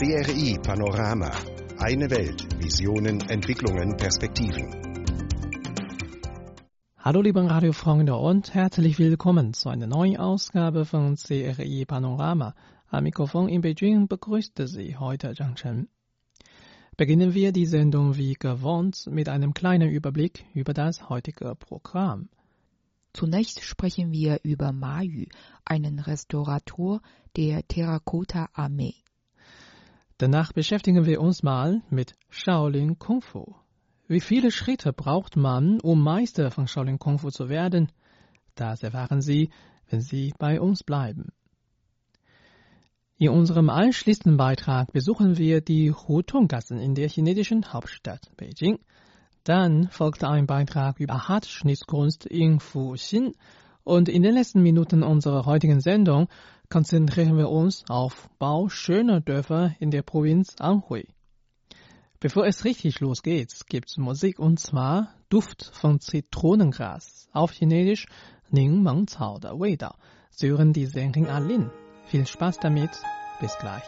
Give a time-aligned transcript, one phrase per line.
[0.00, 1.30] CRI Panorama.
[1.76, 2.46] Eine Welt.
[2.58, 4.64] Visionen, Entwicklungen, Perspektiven.
[6.96, 12.54] Hallo liebe Radiofreunde und herzlich willkommen zu einer neuen Ausgabe von CRI Panorama.
[12.88, 15.88] Am Mikrofon in Beijing begrüßte Sie heute Zhang Chen.
[16.96, 22.30] Beginnen wir die Sendung wie gewohnt mit einem kleinen Überblick über das heutige Programm.
[23.12, 25.26] Zunächst sprechen wir über Ma Yu,
[25.66, 27.02] einen Restaurator
[27.36, 28.94] der Terrakotta-Armee.
[30.20, 33.54] Danach beschäftigen wir uns mal mit Shaolin Kung Fu.
[34.06, 37.90] Wie viele Schritte braucht man, um Meister von Shaolin Kung Fu zu werden?
[38.54, 39.48] Das erfahren Sie,
[39.88, 41.32] wenn Sie bei uns bleiben.
[43.16, 48.78] In unserem anschließenden Beitrag besuchen wir die Hutonggassen in der chinesischen Hauptstadt Beijing.
[49.44, 53.32] Dann folgt ein Beitrag über Hartschnitzkunst in Fuxin
[53.84, 56.28] und in den letzten Minuten unserer heutigen Sendung
[56.70, 61.06] konzentrieren wir uns auf Bau schöner Dörfer in der Provinz Anhui.
[62.20, 68.06] Bevor es richtig losgeht, gibt's Musik und zwar Duft von Zitronengras, auf Chinesisch
[68.50, 69.94] Ning Meng Cao de Weidao.
[70.30, 71.70] Sie hören die Sängerin Alin.
[72.06, 72.90] Viel Spaß damit,
[73.40, 73.84] bis gleich.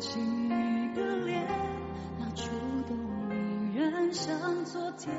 [0.00, 1.46] 起你的脸
[2.18, 2.48] 那触
[2.88, 2.96] 动
[3.70, 5.14] 依然像昨天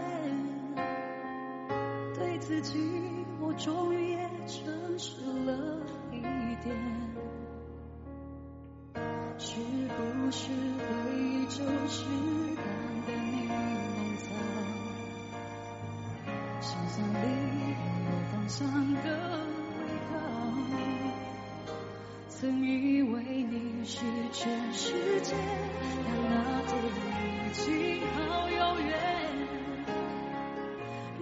[2.16, 2.80] 对自己
[3.40, 5.78] 我终于也诚实了
[6.12, 6.20] 一
[6.64, 6.76] 点
[9.38, 12.06] 是不是回忆就是
[12.56, 12.66] 淡
[13.06, 13.38] 淡柠
[13.94, 14.26] 檬草
[16.60, 17.16] 心酸里
[17.70, 18.60] 有我芳香
[18.96, 19.06] 的
[19.78, 19.80] 味
[20.10, 20.14] 道
[22.30, 23.01] 曾以为
[23.84, 25.34] 是全世界，
[26.06, 26.72] 但那天
[27.46, 28.90] 已经好遥远。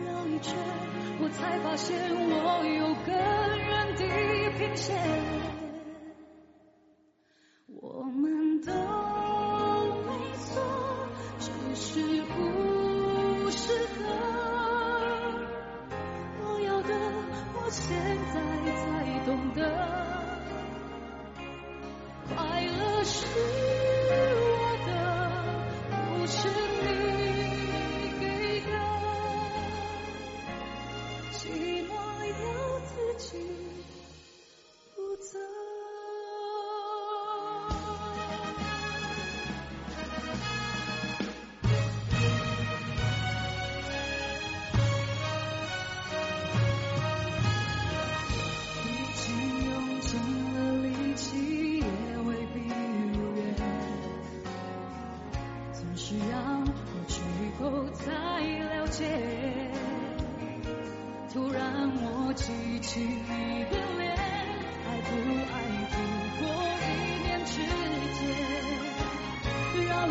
[0.05, 0.53] 绕一圈，
[1.21, 3.13] 我才发现我有更
[3.57, 4.03] 远地
[4.57, 5.58] 平线。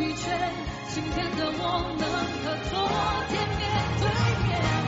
[0.01, 0.53] 一圈
[0.95, 2.09] 今天的我能
[2.45, 2.79] 和昨
[3.29, 3.61] 天面
[3.99, 4.09] 对
[4.47, 4.88] 面。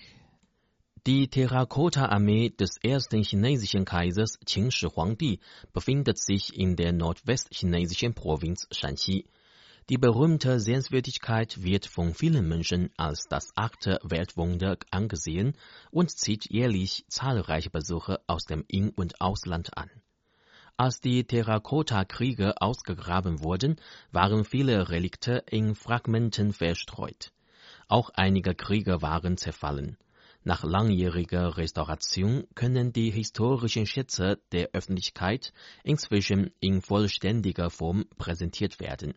[1.07, 5.39] Die Terrakotta-Armee des ersten chinesischen Kaisers Qin Shi Huangdi
[5.73, 9.25] befindet sich in der nordwestchinesischen Provinz Shanxi.
[9.89, 15.57] Die berühmte Sehenswürdigkeit wird von vielen Menschen als das achte Weltwunder angesehen
[15.89, 19.89] und zieht jährlich zahlreiche Besucher aus dem In- und Ausland an.
[20.77, 23.77] Als die Terrakotta-Kriege ausgegraben wurden,
[24.11, 27.31] waren viele Relikte in Fragmenten verstreut.
[27.87, 29.97] Auch einige Kriege waren zerfallen.
[30.43, 35.53] Nach langjähriger Restauration können die historischen Schätze der Öffentlichkeit
[35.83, 39.13] inzwischen in vollständiger Form präsentiert werden.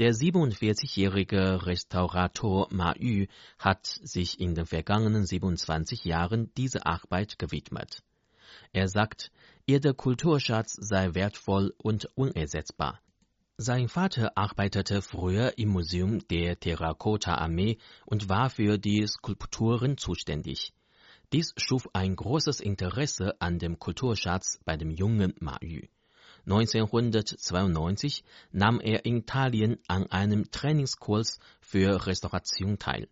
[0.00, 3.26] Der 47-jährige Restaurator Ma Yu
[3.58, 8.02] hat sich in den vergangenen 27 Jahren dieser Arbeit gewidmet.
[8.72, 9.30] Er sagt,
[9.66, 13.00] ihr Kulturschatz sei wertvoll und unersetzbar.
[13.58, 17.76] Sein Vater arbeitete früher im Museum der Terrakotta-Armee
[18.06, 20.72] und war für die Skulpturen zuständig.
[21.32, 25.82] Dies schuf ein großes Interesse an dem Kulturschatz bei dem jungen Ma Yu.
[26.46, 33.08] 1992 nahm er in Italien an einem Trainingskurs für Restauration teil.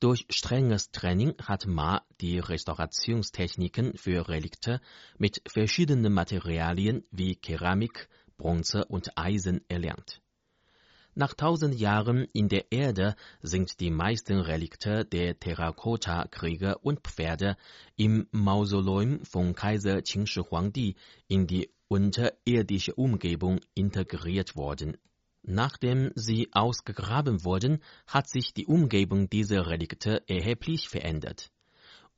[0.00, 4.80] Durch strenges Training hat Ma die Restaurationstechniken für Relikte
[5.16, 8.08] mit verschiedenen Materialien wie Keramik,
[8.38, 10.22] Bronze und Eisen erlernt.
[11.14, 17.56] Nach tausend Jahren in der Erde sind die meisten Relikte der Terrakotta-Krieger und Pferde
[17.96, 20.94] im Mausoleum von Kaiser Qin Shi Huangdi
[21.26, 24.96] in die unterirdische Umgebung integriert worden.
[25.42, 31.50] Nachdem sie ausgegraben wurden, hat sich die Umgebung dieser Relikte erheblich verändert.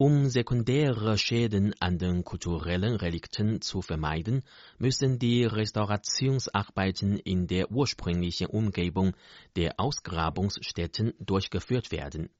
[0.02, 4.44] Um sekundäre Schäden an den kulturellen Relikten zu vermeiden,
[4.78, 9.14] müssen die Restaurationsarbeiten in der ursprünglichen Umgebung
[9.56, 12.30] der Ausgrabungsstätten durchgeführt werden.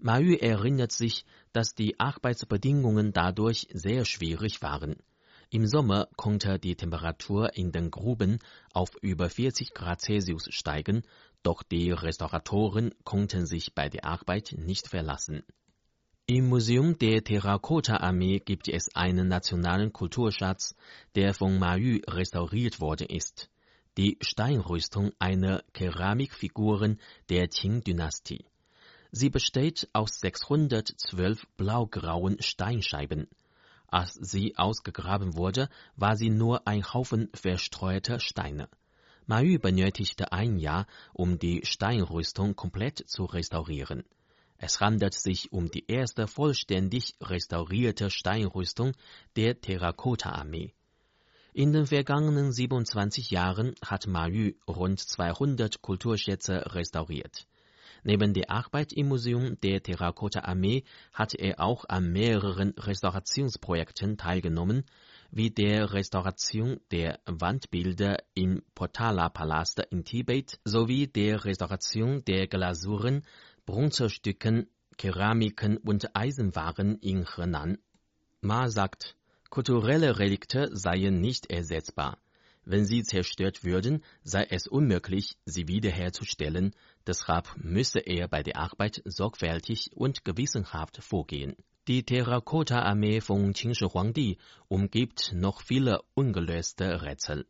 [0.00, 4.96] Mahü erinnert sich, dass die Arbeitsbedingungen dadurch sehr schwierig waren.
[5.50, 8.38] Im Sommer konnte die Temperatur in den Gruben
[8.72, 11.02] auf über 40 Grad Celsius steigen,
[11.42, 15.42] doch die Restauratoren konnten sich bei der Arbeit nicht verlassen.
[16.28, 20.74] Im Museum der Terrakotta-Armee gibt es einen nationalen Kulturschatz,
[21.14, 23.48] der von Mahü restauriert worden ist.
[23.96, 28.44] Die Steinrüstung einer Keramikfiguren der Qing-Dynastie.
[29.12, 33.28] Sie besteht aus 612 blaugrauen Steinscheiben.
[33.86, 38.68] Als sie ausgegraben wurde, war sie nur ein Haufen verstreuter Steine.
[39.26, 44.02] Mahü benötigte ein Jahr, um die Steinrüstung komplett zu restaurieren.
[44.58, 48.92] Es handelt sich um die erste vollständig restaurierte Steinrüstung
[49.36, 50.72] der Terrakotta-Armee.
[51.52, 57.46] In den vergangenen 27 Jahren hat Mahü rund 200 Kulturschätze restauriert.
[58.02, 64.84] Neben der Arbeit im Museum der Terrakotta-Armee hat er auch an mehreren Restaurationsprojekten teilgenommen,
[65.30, 73.22] wie der Restauration der Wandbilder im Potala-Palast in Tibet sowie der Restauration der Glasuren
[73.66, 77.78] Bronzestücken, Keramiken und Eisenwaren in Henan.
[78.40, 79.16] Ma sagt,
[79.50, 82.18] kulturelle Relikte seien nicht ersetzbar.
[82.64, 86.74] Wenn sie zerstört würden, sei es unmöglich, sie wiederherzustellen,
[87.06, 91.56] deshalb müsse er bei der Arbeit sorgfältig und gewissenhaft vorgehen.
[91.88, 97.46] Die Terrakotta-Armee von Qin Shi Huangdi umgibt noch viele ungelöste Rätsel.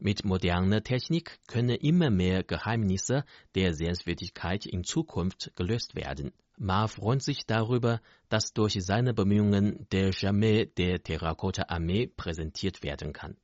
[0.00, 3.24] Mit moderner Technik können immer mehr Geheimnisse
[3.56, 6.32] der Sehenswürdigkeit in Zukunft gelöst werden.
[6.56, 13.36] Ma freut sich darüber, dass durch seine Bemühungen der Jamais der Terrakotta-Armee präsentiert werden kann.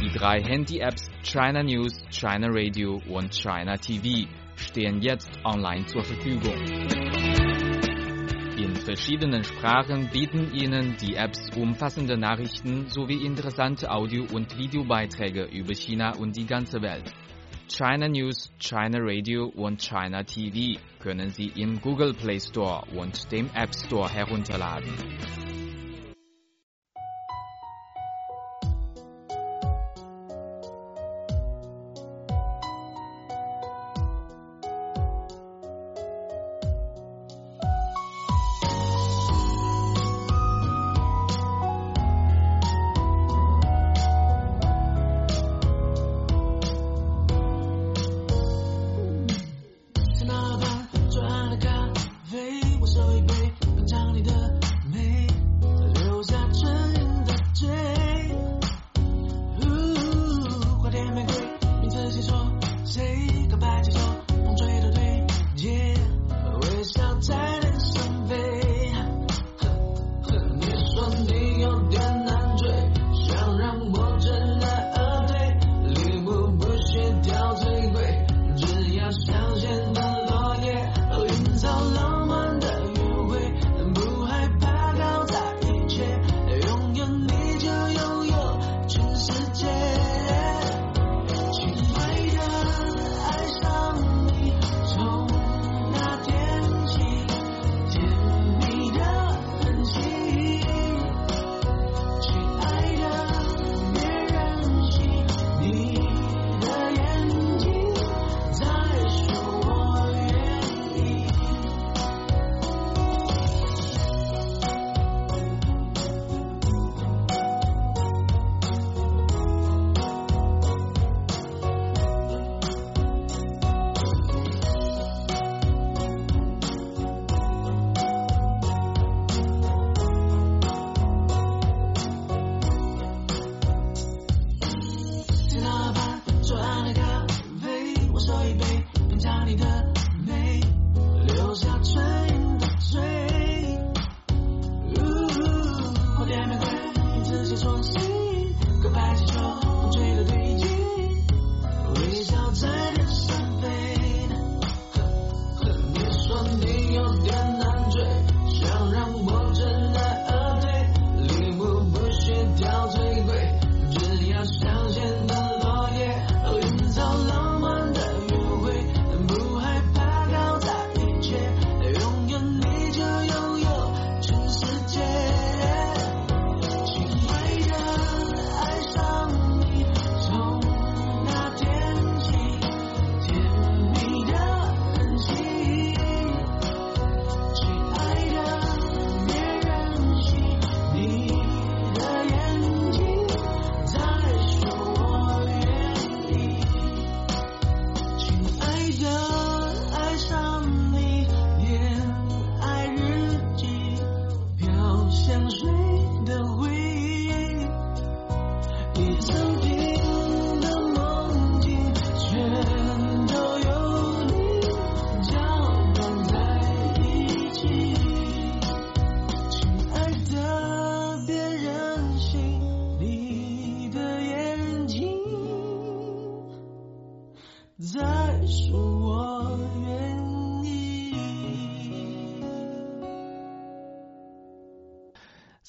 [0.00, 7.19] Die drei Handy-Apps China News, China Radio und China TV stehen jetzt online zur Verfügung.
[8.56, 15.74] In verschiedenen Sprachen bieten Ihnen die Apps umfassende Nachrichten sowie interessante Audio- und Videobeiträge über
[15.74, 17.12] China und die ganze Welt.
[17.68, 23.48] China News, China Radio und China TV können Sie im Google Play Store und dem
[23.54, 24.92] App Store herunterladen.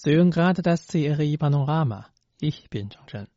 [0.03, 2.07] Sie hören gerade das CRI Panorama.
[2.39, 3.27] Ich bin Zhang Zhen.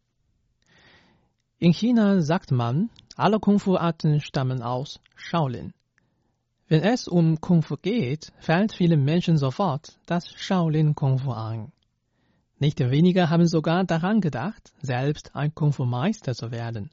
[1.58, 5.74] In China sagt man, alle Kung-Fu-Arten stammen aus Shaolin.
[6.66, 11.70] Wenn es um Kung-Fu geht, fällt vielen Menschen sofort das Shaolin Kung-Fu ein.
[12.58, 16.88] Nicht weniger haben sogar daran gedacht, selbst ein Kung-Fu-Meister zu werden.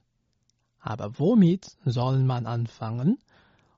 [0.82, 3.20] Aber womit soll man anfangen?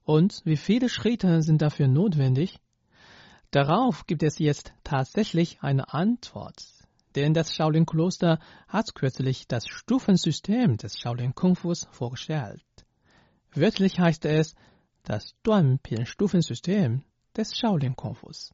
[0.05, 2.62] Und wie viele Schritte sind dafür notwendig?
[3.53, 6.65] Darauf gibt es jetzt tatsächlich eine Antwort.
[7.15, 12.65] Denn das Shaolin-Kloster hat kürzlich das Stufensystem des Shaolin-Kung-Fus vorgestellt.
[13.53, 14.55] Wörtlich heißt es
[15.03, 17.03] das Duanpin-Stufensystem
[17.37, 18.49] des Shaolin-Kung-Fus.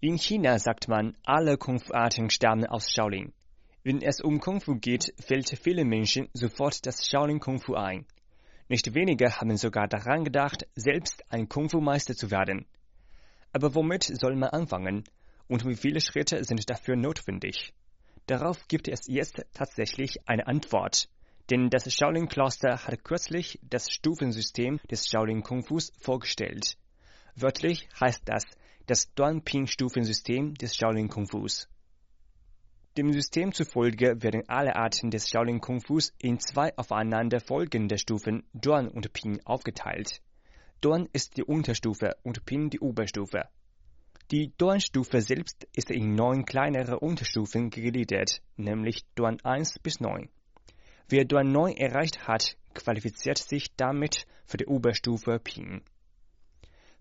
[0.00, 3.32] In China sagt man, alle Kung-Fu-Arten stammen aus Shaolin.
[3.86, 8.06] Wenn es um Kung-Fu geht, fällt vielen Menschen sofort das Shaolin Kung-Fu ein.
[8.66, 12.64] Nicht wenige haben sogar daran gedacht, selbst ein Kung-Fu-Meister zu werden.
[13.52, 15.04] Aber womit soll man anfangen?
[15.48, 17.74] Und wie viele Schritte sind dafür notwendig?
[18.24, 21.10] Darauf gibt es jetzt tatsächlich eine Antwort.
[21.50, 26.78] Denn das Shaolin-Kloster hat kürzlich das Stufensystem des Shaolin Kung-Fus vorgestellt.
[27.36, 28.44] Wörtlich heißt das
[28.86, 31.68] das Duanping-Stufensystem des Shaolin Kung-Fus.
[32.96, 38.86] Dem System zufolge werden alle Arten des Shaolin Kung-Fus in zwei aufeinander folgende Stufen Duan
[38.86, 40.20] und Ping aufgeteilt.
[40.80, 43.48] Duan ist die Unterstufe und Ping die Oberstufe.
[44.30, 50.28] Die Duan-Stufe selbst ist in neun kleinere Unterstufen gegliedert, nämlich Duan 1 bis 9.
[51.08, 55.82] Wer Duan 9 erreicht hat, qualifiziert sich damit für die Oberstufe Ping.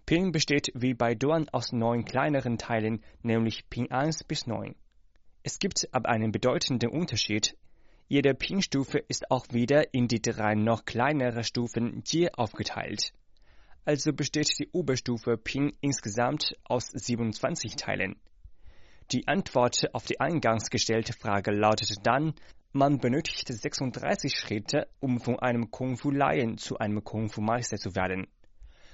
[0.07, 4.73] Ping besteht wie bei Duan aus neun kleineren Teilen, nämlich Ping 1 bis 9.
[5.43, 7.57] Es gibt aber einen bedeutenden Unterschied.
[8.07, 13.11] Jede Ping-Stufe ist auch wieder in die drei noch kleinere Stufen Jie aufgeteilt.
[13.83, 18.15] Also besteht die Oberstufe Ping insgesamt aus 27 Teilen.
[19.11, 22.33] Die Antwort auf die eingangs gestellte Frage lautet dann,
[22.71, 28.27] man benötigt 36 Schritte, um von einem Kung-Fu-Laien zu einem Kung-Fu-Meister zu werden.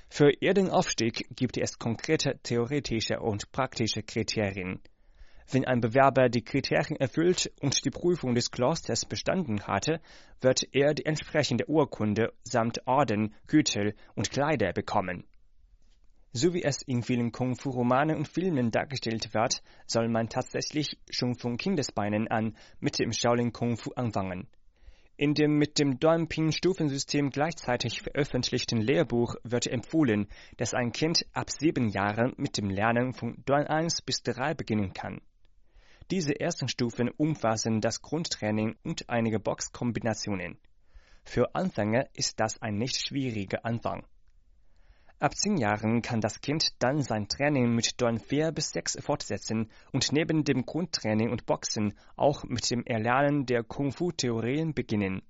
[0.10, 4.82] Für ihren Aufstieg gibt es konkrete theoretische und praktische Kriterien.
[5.52, 10.00] Wenn ein Bewerber die Kriterien erfüllt und die Prüfung des Klosters bestanden hatte,
[10.42, 15.24] wird er die entsprechende Urkunde samt Orden, Gürtel und Kleider bekommen.
[16.34, 21.58] So wie es in vielen Kung-Fu-Romanen und Filmen dargestellt wird, soll man tatsächlich schon von
[21.58, 24.48] Kindesbeinen an mit dem Shaolin Kung-Fu anfangen.
[25.18, 30.28] In dem mit dem Duanping-Stufensystem gleichzeitig veröffentlichten Lehrbuch wird empfohlen,
[30.58, 34.94] dass ein Kind ab sieben Jahren mit dem Lernen von Duan 1 bis 3 beginnen
[34.94, 35.20] kann.
[36.12, 40.58] Diese ersten Stufen umfassen das Grundtraining und einige Boxkombinationen.
[41.24, 44.06] Für Anfänger ist das ein nicht schwieriger Anfang.
[45.20, 49.70] Ab zehn Jahren kann das Kind dann sein Training mit Duan 4 bis 6 fortsetzen
[49.92, 55.22] und neben dem Grundtraining und Boxen auch mit dem Erlernen der Kung-Fu-Theorien beginnen.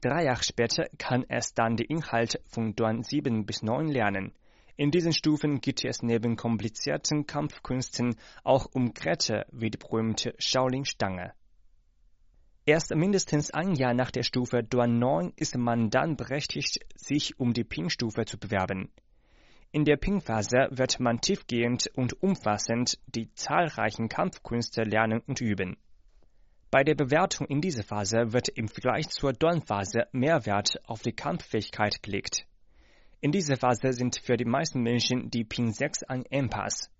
[0.00, 4.32] Drei Jahre später kann es dann die Inhalte von Duan 7 bis 9 lernen.
[4.78, 11.32] In diesen Stufen geht es neben komplizierten Kampfkünsten auch um Geräte wie die berühmte Shaolin-Stange.
[12.66, 17.54] Erst mindestens ein Jahr nach der Stufe Duan 9 ist man dann berechtigt, sich um
[17.54, 18.90] die Ping-Stufe zu bewerben.
[19.72, 25.76] In der Ping-Phase wird man tiefgehend und umfassend die zahlreichen Kampfkünste lernen und üben.
[26.70, 31.12] Bei der Bewertung in dieser Phase wird im Vergleich zur Duan-Phase mehr Wert auf die
[31.12, 32.46] Kampffähigkeit gelegt.
[33.22, 36.90] In dieser Phase sind für die meisten Menschen die Ping 6 ein Impasse.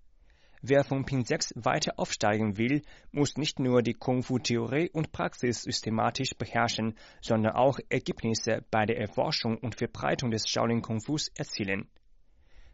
[0.63, 6.31] Wer von Ping 6 weiter aufsteigen will, muss nicht nur die Kung-Fu-Theorie und Praxis systematisch
[6.35, 11.87] beherrschen, sondern auch Ergebnisse bei der Erforschung und Verbreitung des Shaolin Kung-Fus erzielen.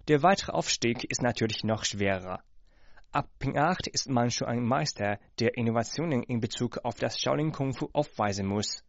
[0.08, 2.42] Der weitere Aufstieg ist natürlich noch schwerer.
[3.12, 7.52] Ab Ping 8 ist man schon ein Meister, der Innovationen in Bezug auf das Shaolin
[7.52, 8.86] Kung-Fu aufweisen muss.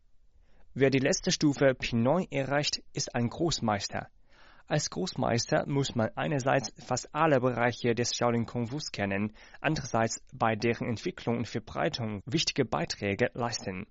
[0.75, 4.09] Wer die letzte Stufe Ping 9 erreicht, ist ein Großmeister.
[4.66, 10.57] Als Großmeister muss man einerseits fast alle Bereiche des Shaolin Kung Fus kennen, andererseits bei
[10.57, 13.87] deren Entwicklung und Verbreitung wichtige Beiträge leisten.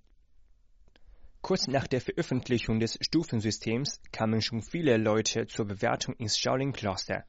[1.42, 7.24] Kurz nach der Veröffentlichung des Stufensystems kamen schon viele Leute zur Bewertung ins Shaolin Kloster.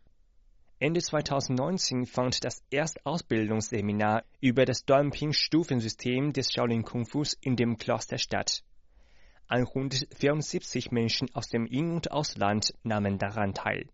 [0.80, 7.78] Ende 2019 fand das erste Ausbildungsseminar über das Duanping-Stufensystem des Shaolin Kung Fus in dem
[7.78, 8.64] Kloster statt.
[9.48, 13.88] An rund 74 Menschen aus dem In- und Ausland nahmen daran teil.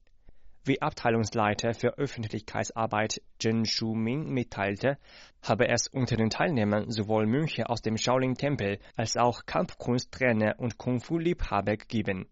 [0.64, 4.98] Wie Abteilungsleiter für Öffentlichkeitsarbeit Zheng Shuming mitteilte,
[5.42, 11.78] habe es unter den Teilnehmern sowohl Mönche aus dem Shaolin-Tempel als auch Kampfkunsttrainer und Kung-Fu-Liebhaber
[11.78, 12.28] gegeben.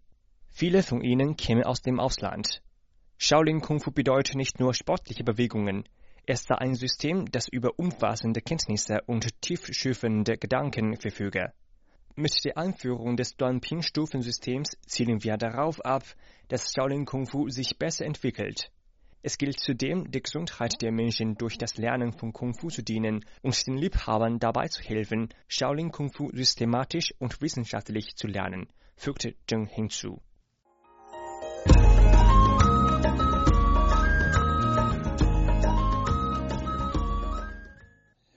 [0.48, 2.62] Viele von ihnen kämen aus dem Ausland.
[3.18, 5.84] Shaolin Kung Fu bedeutet nicht nur sportliche Bewegungen,
[6.26, 11.52] es sei ein System, das über umfassende Kenntnisse und tiefschürfende Gedanken verfüge.
[12.16, 16.02] Mit der Einführung des Duanping-Stufensystems zielen wir darauf ab,
[16.48, 18.72] dass Shaolin Kung Fu sich besser entwickelt.
[19.22, 23.24] Es gilt zudem, der Gesundheit der Menschen durch das Lernen von Kung Fu zu dienen
[23.42, 29.34] und den Liebhabern dabei zu helfen, Shaolin Kung Fu systematisch und wissenschaftlich zu lernen, fügte
[29.46, 30.20] Zheng hinzu.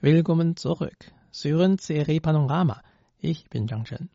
[0.00, 1.12] Willkommen zurück.
[1.32, 2.82] Syren Serie Panorama.
[3.26, 4.10] Ich bin Zhang Shen.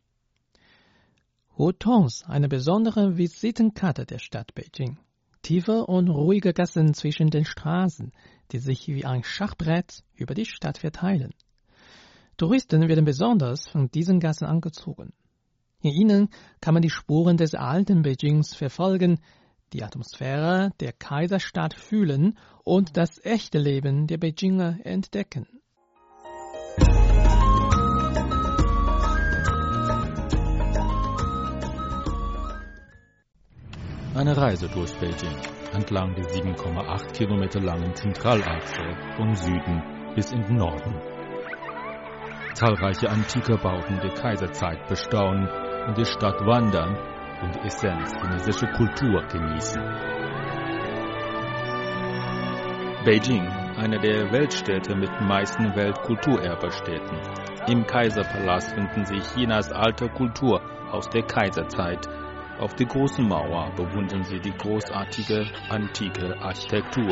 [1.58, 4.98] Hutons, eine besondere Visitenkarte der Stadt Beijing.
[5.42, 8.12] Tiefe und ruhige Gassen zwischen den Straßen,
[8.52, 11.34] die sich wie ein Schachbrett über die Stadt verteilen.
[12.36, 15.12] Touristen werden besonders von diesen Gassen angezogen.
[15.82, 16.28] In ihnen
[16.60, 19.18] kann man die Spuren des alten Beijings verfolgen,
[19.72, 25.59] die Atmosphäre der Kaiserstadt fühlen und das echte Leben der Beijinger entdecken.
[34.20, 35.34] Eine Reise durch Beijing
[35.72, 38.82] entlang der 7,8 Kilometer langen Zentralachse
[39.16, 39.82] vom Süden
[40.14, 40.94] bis in den Norden.
[42.52, 45.48] Zahlreiche antike Bauten der Kaiserzeit bestaunen
[45.86, 46.98] und die Stadt wandern
[47.40, 49.80] und die Essenz chinesischer Kultur genießen.
[53.06, 57.16] Beijing, eine der Weltstädte mit meisten Weltkulturerbestätten.
[57.68, 60.60] Im Kaiserpalast finden sich Chinas alte Kultur
[60.92, 62.06] aus der Kaiserzeit
[62.60, 67.08] auf der großen Mauer bewundern Sie die großartige antike Architektur.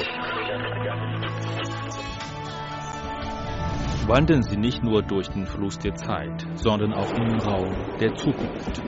[4.06, 8.82] Wandern Sie nicht nur durch den Fluss der Zeit, sondern auch im Raum der Zukunft.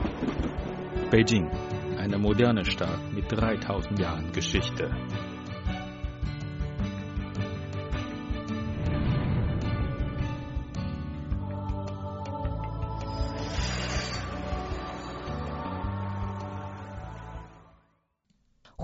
[1.09, 1.49] Beijing,
[1.97, 4.91] eine moderne Stadt mit 3000 Jahren Geschichte.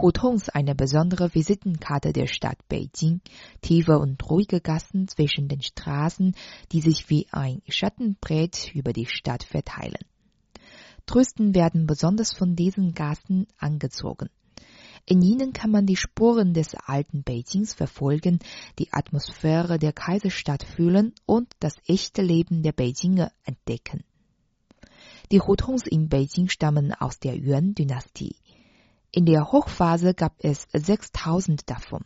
[0.08, 3.20] Hutons eine besondere Visitenkarte der Stadt Beijing,
[3.60, 6.34] tiefe und ruhige Gassen zwischen den Straßen,
[6.72, 10.00] die sich wie ein Schattenbrett über die Stadt verteilen.
[11.08, 14.30] Touristen werden besonders von diesen Gassen angezogen.
[15.06, 18.40] In ihnen kann man die Spuren des alten Beijings verfolgen,
[18.80, 24.06] die Atmosphäre der Kaiserstadt fühlen und das echte Leben der Beijinger entdecken.
[25.34, 28.38] Die Hutons in Beijing stammen aus der Yuan-Dynastie.
[29.12, 32.04] In der Hochphase gab es 6000 davon.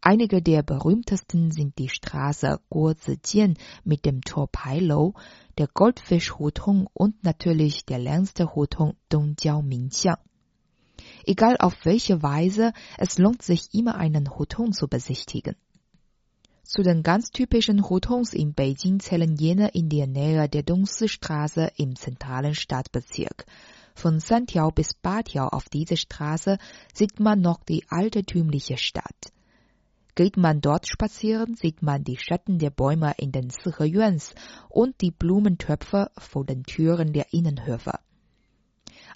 [0.00, 5.14] Einige der berühmtesten sind die Straße Guozijian mit dem Tor Pailou,
[5.58, 10.18] der Goldfisch-Hutung und natürlich der längste Hutung Dongjiao Mingxiang.
[11.24, 15.56] Egal auf welche Weise, es lohnt sich immer einen Hutung zu besichtigen.
[16.62, 21.96] Zu den ganz typischen Hutons in Beijing zählen jene in der Nähe der Dongsi-Straße im
[21.96, 23.46] zentralen Stadtbezirk.
[23.94, 26.58] Von Santiao bis Batiao auf dieser Straße
[26.92, 29.32] sieht man noch die altertümliche Stadt.
[30.14, 34.34] Geht man dort spazieren, sieht man die Schatten der Bäume in den Yuans
[34.68, 37.98] und die Blumentöpfe vor den Türen der Innenhöfe.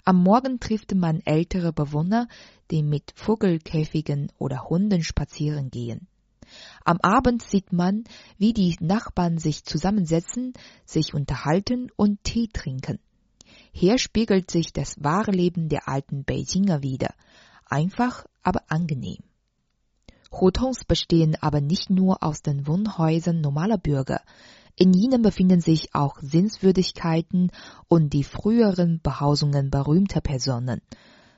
[0.03, 2.27] Am Morgen trifft man ältere Bewohner,
[2.71, 6.07] die mit Vogelkäfigen oder Hunden spazieren gehen.
[6.83, 8.05] Am Abend sieht man,
[8.37, 10.53] wie die Nachbarn sich zusammensetzen,
[10.85, 12.99] sich unterhalten und Tee trinken.
[13.71, 17.13] Hier spiegelt sich das wahre Leben der alten Beijinger wieder.
[17.65, 19.23] Einfach, aber angenehm.
[20.31, 24.21] Hutons bestehen aber nicht nur aus den Wohnhäusern normaler Bürger.
[24.75, 27.51] In ihnen befinden sich auch Sehenswürdigkeiten
[27.87, 30.81] und die früheren Behausungen berühmter Personen.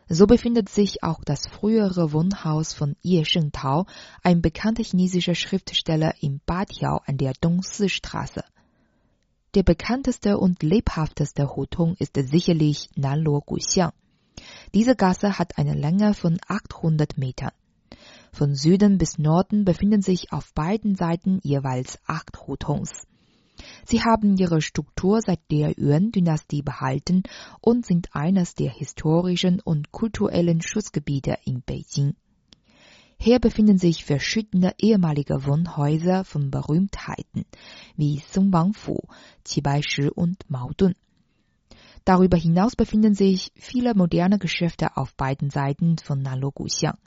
[0.07, 3.85] So befindet sich auch das frühere Wohnhaus von Ye Shengtao,
[4.23, 8.43] ein bekannter chinesischer Schriftsteller in Batiao an der Dongsi-Straße.
[9.53, 13.91] Der bekannteste und lebhafteste Hutung ist sicherlich Nanluo Guxiang.
[14.73, 17.51] Diese Gasse hat eine Länge von 800 Metern.
[18.31, 23.05] Von Süden bis Norden befinden sich auf beiden Seiten jeweils acht Hutungs.
[23.85, 27.23] Sie haben ihre Struktur seit der Yuan-Dynastie behalten
[27.59, 32.15] und sind eines der historischen und kulturellen Schutzgebiete in Beijing.
[33.23, 37.45] Hier befinden sich verschiedene ehemalige Wohnhäuser von Berühmtheiten
[37.95, 38.97] wie Song Wangfu,
[39.45, 40.95] Qibaishi und Maodun.
[42.03, 46.97] Darüber hinaus befinden sich viele moderne Geschäfte auf beiden Seiten von Nalo Guxiang.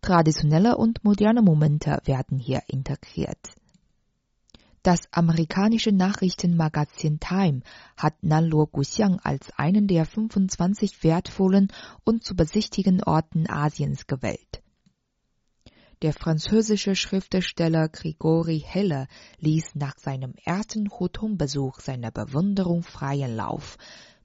[0.00, 3.54] Traditionelle und moderne Momente werden hier integriert.
[4.82, 7.60] Das amerikanische Nachrichtenmagazin Time
[7.96, 11.68] hat Nanluo Guxiang als einen der 25 wertvollen
[12.02, 14.63] und zu besichtigen Orten Asiens gewählt.
[16.04, 23.78] Der französische Schriftsteller Grigori Heller ließ nach seinem ersten Hutong-Besuch seiner Bewunderung freien Lauf.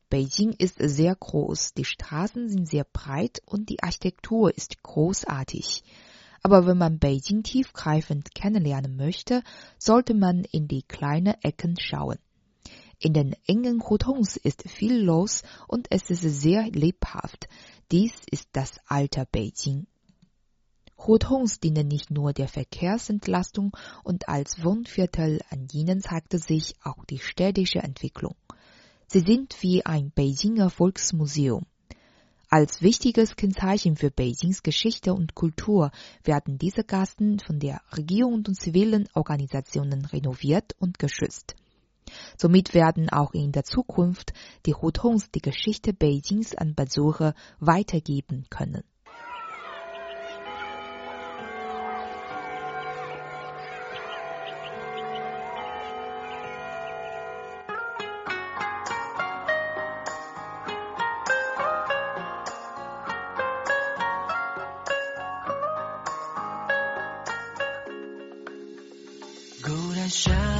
[0.09, 5.85] Beijing ist sehr groß, die Straßen sind sehr breit und die Architektur ist großartig.
[6.43, 9.41] Aber wenn man Beijing tiefgreifend kennenlernen möchte,
[9.77, 12.17] sollte man in die kleinen Ecken schauen.
[12.97, 17.47] In den engen Hutongs ist viel los und es ist sehr lebhaft.
[17.89, 19.87] Dies ist das alte Beijing.
[21.07, 27.19] Hutongs dienen nicht nur der Verkehrsentlastung und als Wohnviertel an ihnen zeigte sich auch die
[27.19, 28.35] städtische Entwicklung.
[29.07, 31.65] Sie sind wie ein Beijinger Volksmuseum.
[32.51, 35.91] Als wichtiges Kennzeichen für Beijings Geschichte und Kultur
[36.23, 41.55] werden diese Gassen von der Regierung und zivilen Organisationen renoviert und geschützt.
[42.37, 44.33] Somit werden auch in der Zukunft
[44.65, 48.83] die Hutongs die Geschichte Beijings an Besucher weitergeben können.
[70.09, 70.58] shine.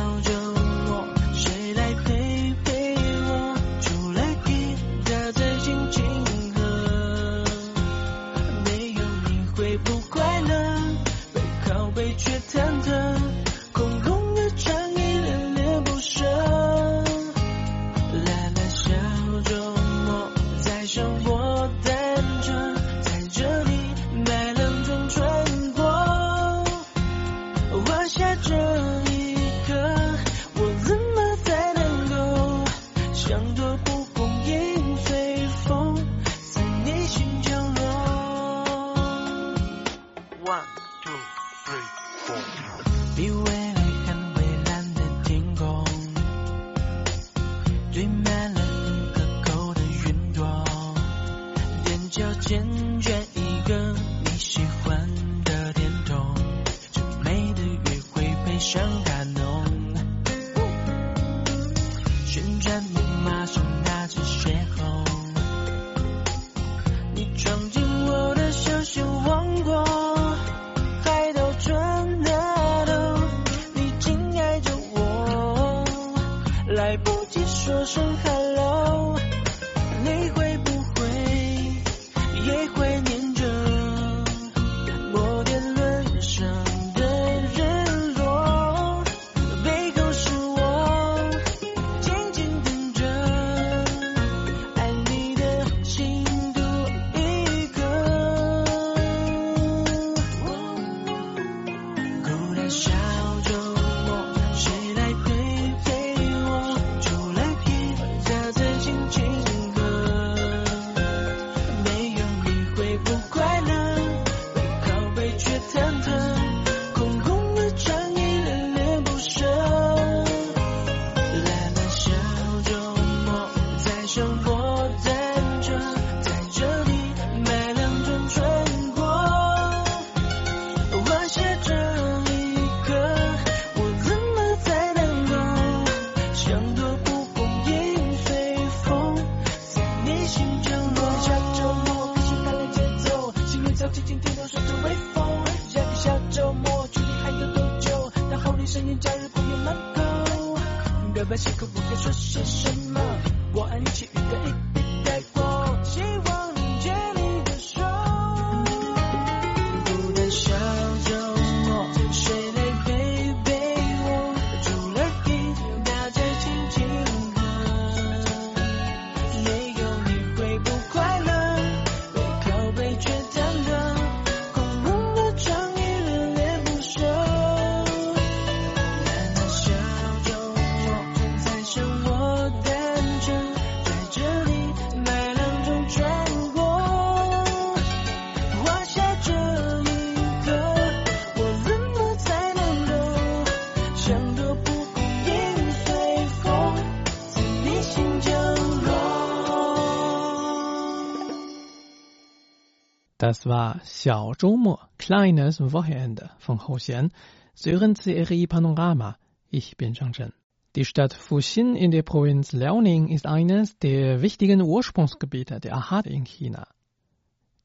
[203.30, 207.12] Das war Xiao Zhoumo, kleines Wochenende von Hou Xian.
[207.54, 209.18] Sie hören CRI Panorama.
[209.52, 210.34] Ich bin Zhang Zhen.
[210.76, 216.24] Die Stadt Fuxin in der Provinz Liaoning ist eines der wichtigen Ursprungsgebiete der Ahad in
[216.24, 216.65] China.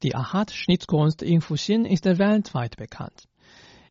[0.03, 3.23] Die Ahad-Schnitzkunst in Fuxin ist weltweit bekannt.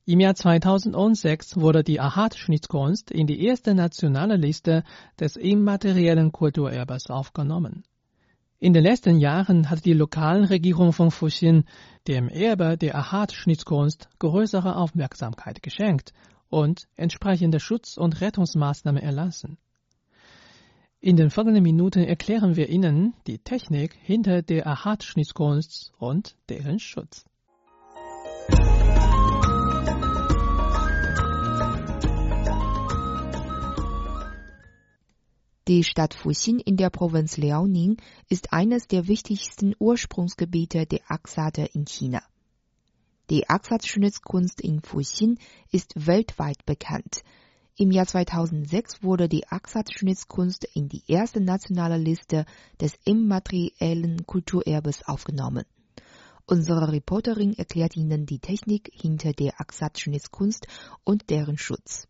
[0.06, 4.84] Im Jahr 2006 wurde die Ahad-Schnitzkunst in die erste nationale Liste
[5.18, 7.82] des immateriellen Kulturerbes aufgenommen.
[8.60, 11.64] In den letzten Jahren hat die Lokalregierung von Fuxin
[12.06, 16.12] dem Erbe der Ahat-Schnitzkunst größere Aufmerksamkeit geschenkt
[16.48, 19.58] und entsprechende Schutz- und Rettungsmaßnahmen erlassen.
[21.00, 27.26] In den folgenden Minuten erklären wir Ihnen die Technik hinter der Ahat-Schnitzkunst und deren Schutz.
[35.66, 37.96] Die Stadt Fuxin in der Provinz Liaoning
[38.28, 42.22] ist eines der wichtigsten Ursprungsgebiete der Aksate in China.
[43.30, 45.38] Die Aksat-Schnitzkunst in Fuxin
[45.72, 47.22] ist weltweit bekannt.
[47.78, 52.44] Im Jahr 2006 wurde die Aksat-Schnitzkunst in die erste nationale Liste
[52.78, 55.64] des immateriellen Kulturerbes aufgenommen.
[56.44, 60.66] Unsere Reporterin erklärt Ihnen die Technik hinter der Aksat-Schnitzkunst
[61.04, 62.06] und deren Schutz.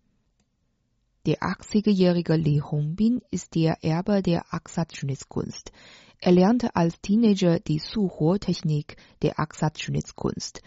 [1.26, 5.72] Der 80-jährige Li Hongbin ist der Erbe der Aksat-Schnitzkunst.
[6.20, 10.62] Er lernte als Teenager die Suhuo-Technik der Aksat-Schnitzkunst.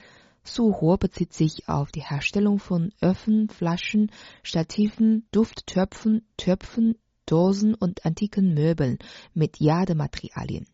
[0.45, 4.11] Suhuo bezieht sich auf die Herstellung von Öfen, Flaschen,
[4.43, 8.99] Stativen, Dufttöpfen, Töpfen, Dosen und antiken Möbeln
[9.35, 10.67] mit Jadematerialien.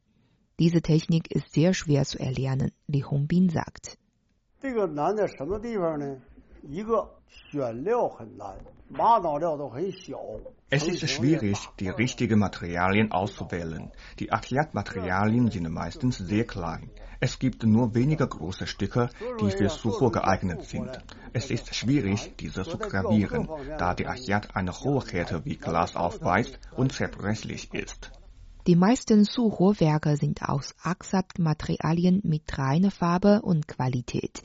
[0.58, 3.96] Diese Technik ist sehr schwer zu erlernen, Li Hongbin sagt.
[4.60, 6.20] 这个难在什么地方呢？
[6.62, 8.56] 一个选料很难，
[8.88, 10.18] 玛瑙料都很小。
[10.70, 13.90] Es ist schwierig, die richtigen Materialien auszuwählen.
[14.18, 16.90] Die Aktiat-Materialien sind meistens sehr klein.
[17.20, 19.08] Es gibt nur wenige große Stücke,
[19.40, 20.90] die für Sucho geeignet sind.
[21.32, 26.58] Es ist schwierig, diese zu gravieren, da die Aktiat eine hohe Härte wie Glas aufweist
[26.76, 28.12] und zerbrechlich ist.
[28.66, 34.42] Die meisten Suho-Werke sind aus Aksat-Materialien mit reiner Farbe und Qualität.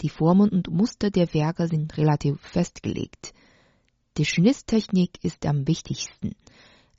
[0.00, 3.32] Die Formen und Muster der Werke sind relativ festgelegt.
[4.16, 6.34] Die Schnitztechnik ist am wichtigsten.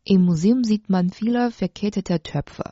[0.03, 2.71] Im Museum sieht man viele verkettete Töpfe.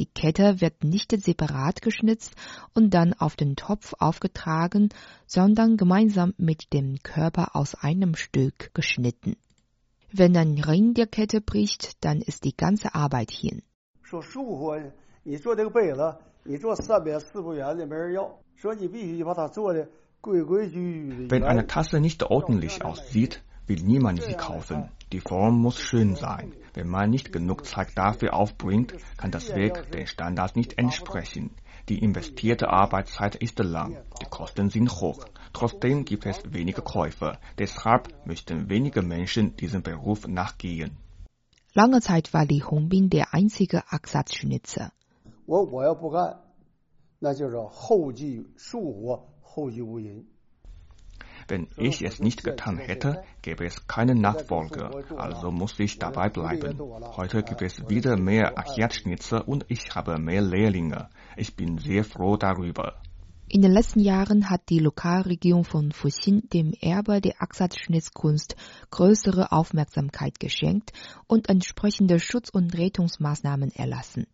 [0.00, 2.34] Die Kette wird nicht separat geschnitzt
[2.74, 4.88] und dann auf den Topf aufgetragen,
[5.26, 9.36] sondern gemeinsam mit dem Körper aus einem Stück geschnitten.
[10.10, 13.62] Wenn ein Ring der Kette bricht, dann ist die ganze Arbeit hin.
[14.02, 16.16] 说舒服，你做这个杯子，
[16.48, 18.38] 你做三边四不圆的没人要。
[18.56, 19.88] 说你必须把它做的
[20.20, 21.36] 规规矩矩的。
[21.36, 24.88] Wenn eine Tasse nicht ordentlich aussieht, will niemand sie kaufen.
[25.12, 26.52] Die Form muss schön sein.
[26.72, 31.50] Wenn man nicht genug Zeit dafür aufbringt, kann das Werk den Standards nicht entsprechen.
[31.88, 35.26] Die investierte Arbeitszeit ist lang, die Kosten sind hoch.
[35.52, 37.38] Trotzdem gibt es wenige Käufer.
[37.58, 40.96] Deshalb möchten wenige Menschen diesem Beruf nachgehen.
[41.74, 44.92] Lange Zeit war Li Hongbin der einzige Aksatzschnitzer.
[45.48, 46.40] 我我要不干，
[47.18, 50.26] 那就是后继树活，后继无人。
[51.46, 56.78] Wenn ich es nicht getan hätte, gäbe es keinen Nachfolger, also muss ich dabei bleiben.
[57.16, 61.10] Heute gibt es wieder mehr Achatschnitzer und ich habe mehr Lehrlinge.
[61.36, 62.94] Ich bin sehr froh darüber.
[63.46, 68.56] In den letzten Jahren hat die Lokalregierung von Fuxin dem Erbe der Aksatzschnitzkunst
[68.90, 70.92] größere Aufmerksamkeit geschenkt
[71.26, 74.26] und entsprechende Schutz- und Rettungsmaßnahmen erlassen.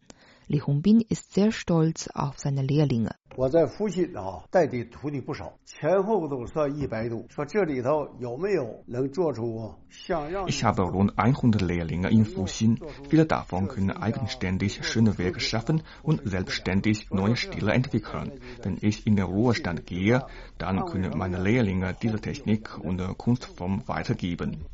[0.47, 3.15] Li Hongbin ist sehr stolz auf seine Lehrlinge.
[10.47, 12.79] Ich habe rund 100 Lehrlinge in Fuxin.
[13.10, 18.39] Viele davon können eigenständig schöne Werke schaffen und selbstständig neue Stile entwickeln.
[18.62, 20.27] Wenn ich in den Ruhestand gehe,
[20.60, 24.67] dann können meine Lehrlinge diese Technik und Kunstform weitergeben.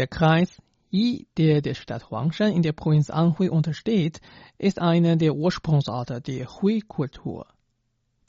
[0.00, 4.22] Der Kreis Yi, der der Stadt Huangshan in der Provinz Anhui untersteht,
[4.56, 7.46] ist einer der Ursprungsorte der Hui-Kultur.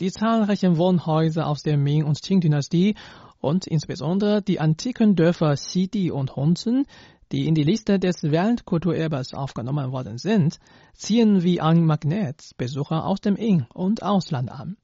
[0.01, 2.95] Die zahlreichen Wohnhäuser aus der Ming- und Qing-Dynastie
[3.39, 6.87] und insbesondere die antiken Dörfer Xidi und Hunzhen,
[7.31, 10.59] die in die Liste des Weltkulturerbes aufgenommen worden sind,
[10.93, 14.75] ziehen wie ein Magnet Besucher aus dem In- und Ausland an.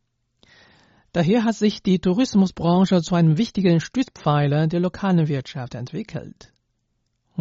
[1.11, 6.53] Daher hat sich die Tourismusbranche zu einem wichtigen Stützpfeiler der lokalen Wirtschaft entwickelt.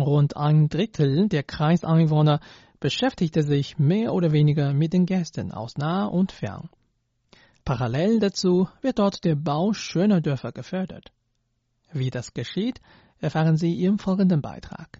[0.02, 2.40] Rund ein Drittel der Kreiseinwohner
[2.80, 6.68] beschäftigte sich mehr oder weniger mit den Gästen aus nah und fern.
[7.64, 11.10] Parallel dazu wird dort der Bau schöner Dörfer gefördert.
[11.92, 12.80] Wie das geschieht,
[13.18, 14.98] erfahren Sie im folgenden Beitrag.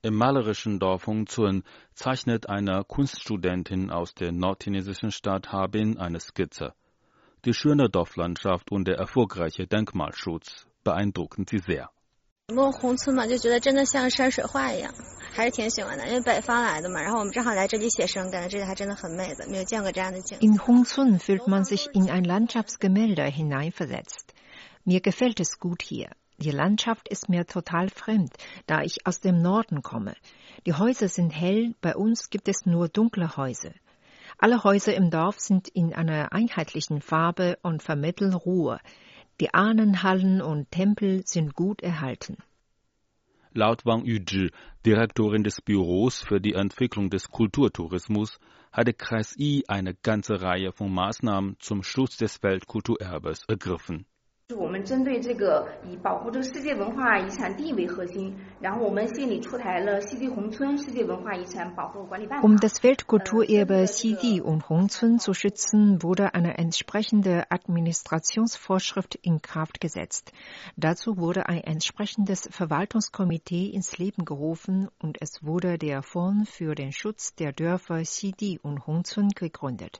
[0.00, 6.72] Im malerischen Dorf Hongzun zeichnet eine Kunststudentin aus der nordchinesischen Stadt Harbin eine Skizze.
[7.44, 11.90] Die schöne Dorflandschaft und der erfolgreiche Denkmalschutz beeindrucken sie sehr.
[20.40, 24.32] In Hongzun fühlt man sich in ein Landschaftsgemälde hineinversetzt.
[24.84, 26.08] Mir gefällt es gut hier.
[26.40, 28.32] Die Landschaft ist mir total fremd,
[28.66, 30.14] da ich aus dem Norden komme.
[30.66, 33.72] Die Häuser sind hell, bei uns gibt es nur dunkle Häuser.
[34.38, 38.78] Alle Häuser im Dorf sind in einer einheitlichen Farbe und vermitteln Ruhe.
[39.40, 42.36] Die Ahnenhallen und Tempel sind gut erhalten.
[43.52, 44.52] Laut Wang Yuzhi,
[44.86, 48.38] Direktorin des Büros für die Entwicklung des Kulturtourismus,
[48.70, 54.06] hat der Kreis I eine ganze Reihe von Maßnahmen zum Schutz des Weltkulturerbes ergriffen.
[54.55, 62.47] 我们针对这个以保护这个世界文化遗产地为核心，然后我们县里出台了西递宏村世界文化遗产保护管理办法。
[62.47, 70.31] Um das Weltkulturerbe Sidi und Hongzun zu schützen, wurde eine entsprechende Administrationsvorschrift in Kraft gesetzt.
[70.75, 76.91] Dazu wurde ein entsprechendes Verwaltungskomitee ins Leben gerufen und es wurde der Fonds für den
[76.91, 79.99] Schutz der Dörfer Sidi und Hongzun gegründet.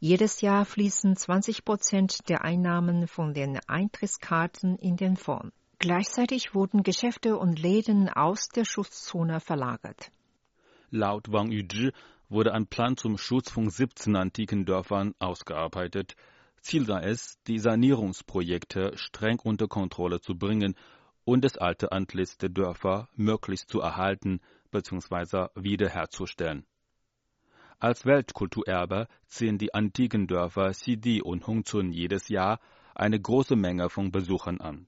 [0.00, 5.52] Jedes Jahr fließen 20 Prozent der Einnahmen von den Eintrittskarten in den Fonds.
[5.78, 10.10] Gleichzeitig wurden Geschäfte und Läden aus der Schutzzone verlagert.
[10.90, 11.92] Laut Wang Yuzhi
[12.28, 16.16] wurde ein Plan zum Schutz von 17 antiken Dörfern ausgearbeitet.
[16.60, 20.74] Ziel sei es, die Sanierungsprojekte streng unter Kontrolle zu bringen
[21.24, 25.48] und das alte Antlitz der Dörfer möglichst zu erhalten bzw.
[25.54, 26.64] wiederherzustellen.
[27.83, 32.59] Als Weltkulturerbe ziehen die antiken Dörfer Sidi und Hongzun jedes Jahr
[32.93, 34.87] eine große Menge von Besuchern an.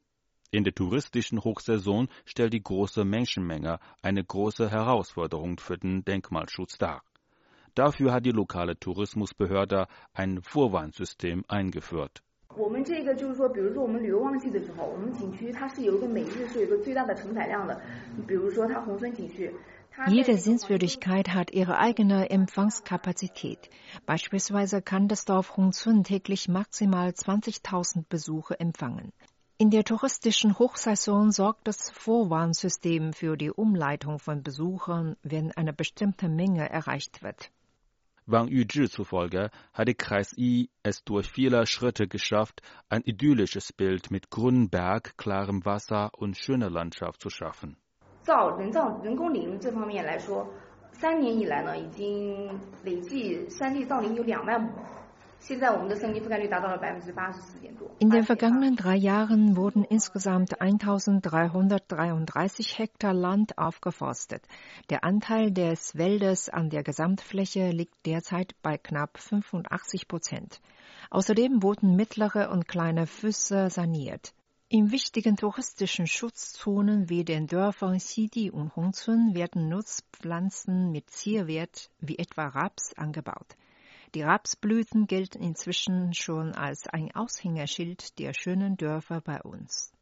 [0.52, 7.04] In der touristischen Hochsaison stellt die große Menschenmenge eine große Herausforderung für den Denkmalschutz dar.
[7.74, 12.22] Dafür hat die lokale Tourismusbehörde ein Vorwarnsystem eingeführt.
[12.58, 17.80] 我们这个就是说，比如说我们旅游旺季的时候，我们景区它是有一个每日是有一个最大的承载量的，
[18.28, 19.50] 比如说它宏村景区。
[20.09, 23.71] jede Sehenswürdigkeit hat ihre eigene Empfangskapazität.
[24.05, 29.13] Beispielsweise kann das Dorf Hongzun täglich maximal 20.000 Besucher empfangen.
[29.59, 36.29] In der touristischen Hochsaison sorgt das Vorwarnsystem für die Umleitung von Besuchern, wenn eine bestimmte
[36.29, 37.51] Menge erreicht wird.
[38.27, 44.11] Wang Yuzhi zufolge hat der Kreis I es durch viele Schritte geschafft, ein idyllisches Bild
[44.11, 47.79] mit grünem Berg, klarem Wasser und schöner Landschaft zu schaffen.
[48.26, 50.48] 造人造人工林这方面来说，
[50.94, 54.70] 三年以来呢，已经累计山地造林有两万亩。
[55.40, 57.90] 现在我们的森林覆盖率达到了百分之八十四点多。
[58.00, 64.44] In den vergangenen drei Jahren wurden insgesamt 1333 Hektar Land aufgeforstet.
[64.92, 70.62] Der Anteil des Waldes an der Gesamtfläche liegt derzeit bei knapp 85 Prozent.
[71.10, 74.36] Außerdem wurden mittlere und kleine Flüsse saniert.
[74.69, 82.19] In wichtigen touristischen Schutzzonen wie den Dörfern Sidi und Hongzun werden Nutzpflanzen mit Zierwert wie
[82.19, 83.57] etwa Raps angebaut.
[84.17, 89.93] Die Rapsblüten gelten inzwischen schon als ein Aushängeschild der schönen Dörfer bei uns.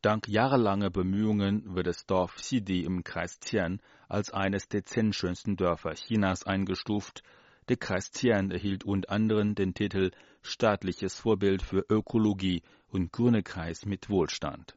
[0.00, 5.56] Dank jahrelanger Bemühungen wird das Dorf Sidi im Kreis Tian als eines der zehn schönsten
[5.56, 7.22] Dörfer Chinas eingestuft.
[7.72, 10.10] Der Kreis Tian erhielt unter anderem den Titel
[10.42, 12.60] Staatliches Vorbild für Ökologie
[12.90, 14.76] und Grüne Kreis mit Wohlstand.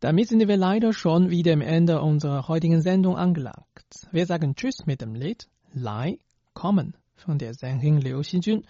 [0.00, 4.08] Damit sind wir leider schon wieder am Ende unserer heutigen Sendung angelangt.
[4.10, 6.18] Wir sagen Tschüss mit dem Lied Lai
[6.54, 8.66] kommen von der Sängerin Liu Xinjun.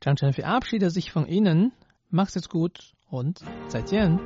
[0.00, 1.72] Zhang Chen verabschiedet sich von Ihnen.
[2.08, 4.16] Macht es gut und 再见。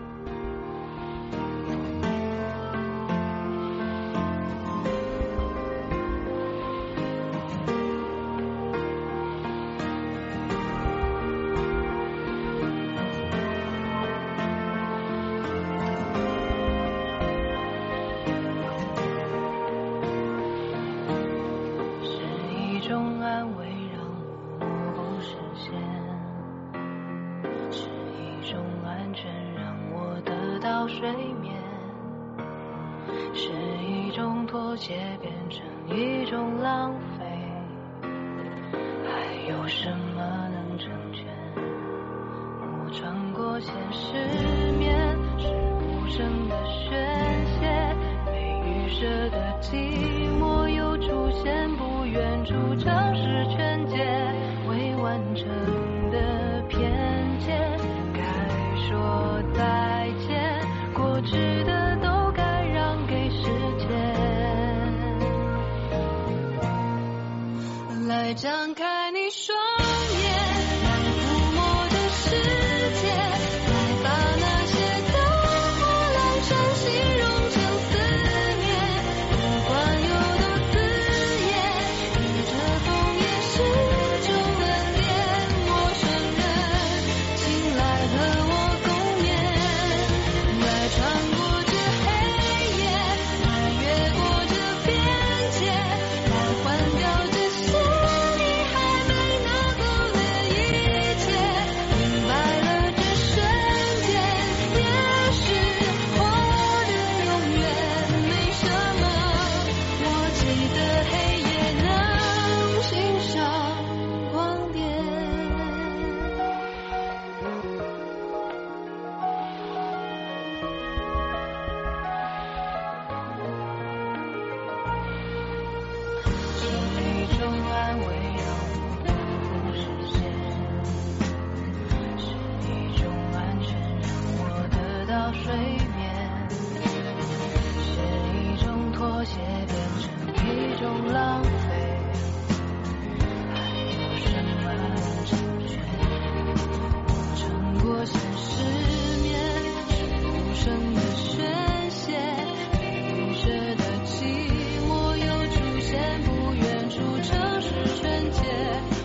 [157.10, 157.68] 不诚实、
[158.00, 158.40] 纯洁、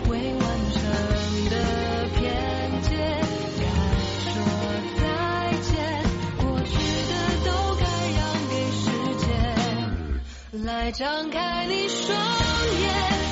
[0.08, 0.40] 未完
[0.72, 0.80] 成
[1.50, 1.54] 的
[2.14, 2.22] 偏
[2.82, 2.94] 见，
[3.58, 3.62] 该
[4.22, 4.24] 说
[4.96, 5.02] 再
[5.60, 5.74] 见。
[6.38, 6.70] 过去
[7.08, 7.12] 的
[7.44, 7.82] 都该
[8.16, 8.86] 让给时
[9.18, 9.26] 间，
[10.64, 12.16] 来张开你双
[12.80, 13.25] 眼。